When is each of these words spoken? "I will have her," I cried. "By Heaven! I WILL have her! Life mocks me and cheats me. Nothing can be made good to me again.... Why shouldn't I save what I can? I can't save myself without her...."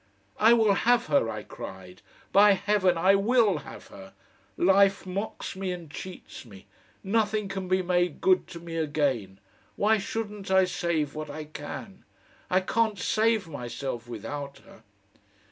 "I 0.39 0.53
will 0.53 0.73
have 0.73 1.05
her," 1.05 1.29
I 1.29 1.43
cried. 1.43 2.01
"By 2.31 2.53
Heaven! 2.53 2.97
I 2.97 3.13
WILL 3.13 3.59
have 3.59 3.89
her! 3.89 4.15
Life 4.57 5.05
mocks 5.05 5.55
me 5.55 5.71
and 5.71 5.91
cheats 5.91 6.43
me. 6.43 6.65
Nothing 7.03 7.47
can 7.47 7.67
be 7.67 7.83
made 7.83 8.19
good 8.19 8.47
to 8.47 8.59
me 8.59 8.77
again.... 8.77 9.39
Why 9.75 9.99
shouldn't 9.99 10.49
I 10.49 10.65
save 10.65 11.13
what 11.13 11.29
I 11.29 11.43
can? 11.43 12.03
I 12.49 12.61
can't 12.61 12.97
save 12.97 13.47
myself 13.47 14.07
without 14.07 14.57
her...." 14.65 14.81